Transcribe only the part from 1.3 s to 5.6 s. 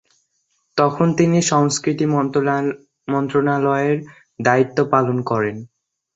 সংস্কৃতি মন্ত্রণালয়ের দায়িত্ব পালন করেন।